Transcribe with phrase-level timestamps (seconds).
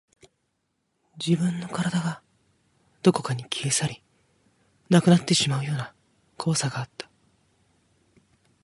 [1.23, 2.23] 自分の体が
[3.03, 4.03] どこかに消え去り、
[4.89, 5.93] なくなってしまうような
[6.37, 7.07] 怖さがあった